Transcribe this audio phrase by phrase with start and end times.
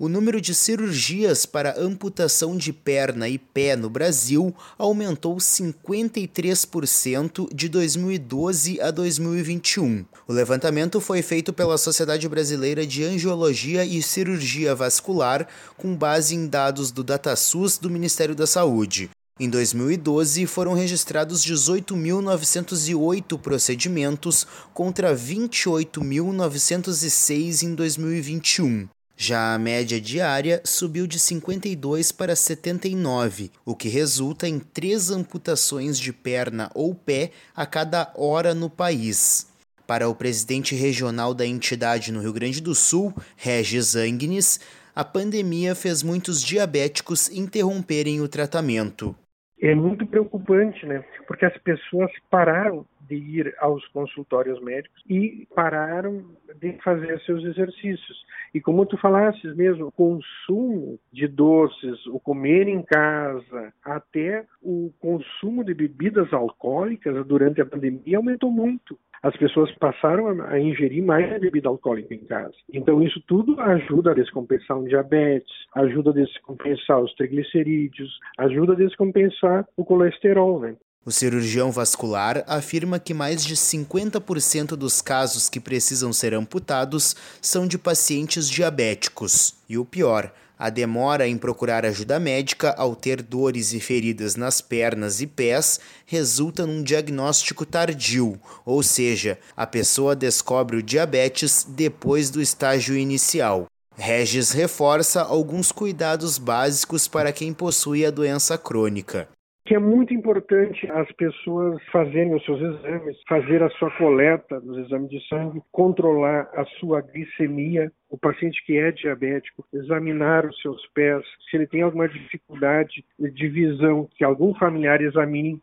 [0.00, 7.68] O número de cirurgias para amputação de perna e pé no Brasil aumentou 53% de
[7.68, 10.04] 2012 a 2021.
[10.28, 16.46] O levantamento foi feito pela Sociedade Brasileira de Angiologia e Cirurgia Vascular, com base em
[16.46, 19.10] dados do DataSUS do Ministério da Saúde.
[19.40, 28.86] Em 2012, foram registrados 18.908 procedimentos contra 28.906 em 2021.
[29.20, 35.98] Já a média diária subiu de 52 para 79, o que resulta em três amputações
[35.98, 39.52] de perna ou pé a cada hora no país.
[39.88, 44.60] Para o presidente regional da entidade no Rio Grande do Sul, Regis Angnes,
[44.94, 49.16] a pandemia fez muitos diabéticos interromperem o tratamento.
[49.60, 51.04] É muito preocupante, né?
[51.26, 56.24] Porque as pessoas pararam de ir aos consultórios médicos e pararam
[56.60, 58.26] de fazer seus exercícios.
[58.54, 64.92] E como tu falasses mesmo, o consumo de doces, o comer em casa, até o
[65.00, 71.40] consumo de bebidas alcoólicas durante a pandemia aumentou muito as pessoas passaram a ingerir mais
[71.40, 72.54] bebida alcoólica em casa.
[72.72, 78.76] Então, isso tudo ajuda a descompensar um diabetes, ajuda a descompensar os triglicerídeos, ajuda a
[78.76, 80.76] descompensar o colesterol, né?
[81.04, 87.66] O cirurgião vascular afirma que mais de 50% dos casos que precisam ser amputados são
[87.66, 89.54] de pacientes diabéticos.
[89.68, 94.60] E o pior, a demora em procurar ajuda médica ao ter dores e feridas nas
[94.60, 102.28] pernas e pés resulta num diagnóstico tardio, ou seja, a pessoa descobre o diabetes depois
[102.28, 103.66] do estágio inicial.
[103.96, 109.28] Regis reforça alguns cuidados básicos para quem possui a doença crônica
[109.68, 114.78] que é muito importante as pessoas fazerem os seus exames, fazer a sua coleta dos
[114.78, 120.86] exames de sangue, controlar a sua glicemia, o paciente que é diabético, examinar os seus
[120.94, 125.60] pés, se ele tem alguma dificuldade de visão, que algum familiar examine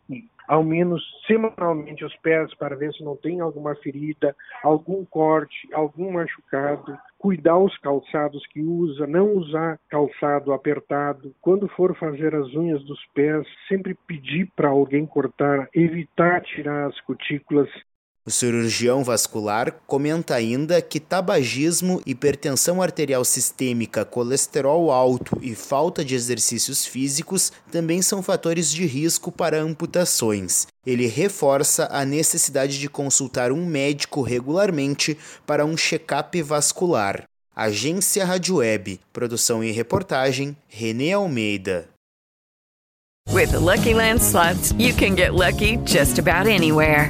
[0.48, 6.12] ao menos semanalmente os pés para ver se não tem alguma ferida, algum corte, algum
[6.12, 11.34] machucado, cuidar os calçados que usa, não usar calçado apertado.
[11.42, 17.00] Quando for fazer as unhas dos pés, sempre pedir para alguém cortar, evitar tirar as
[17.02, 17.70] cutículas
[18.28, 26.16] o cirurgião vascular comenta ainda que tabagismo, hipertensão arterial sistêmica, colesterol alto e falta de
[26.16, 30.66] exercícios físicos também são fatores de risco para amputações.
[30.84, 35.16] Ele reforça a necessidade de consultar um médico regularmente
[35.46, 37.26] para um check-up vascular.
[37.56, 41.88] Agência Rádio Web, produção e reportagem, Renê Almeida.
[43.32, 47.10] With the Lucky Land slots, you can get lucky just about anywhere.